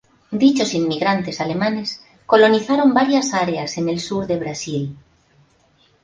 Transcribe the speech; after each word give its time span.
Dichos 0.43 0.73
inmigrantes 0.79 1.41
alemanes 1.45 1.89
colonizaron 2.25 2.95
varias 2.95 3.35
áreas 3.35 3.77
en 3.77 3.87
el 3.87 3.99
Sur 3.99 4.25
de 4.25 4.39
Brasil. 4.39 4.97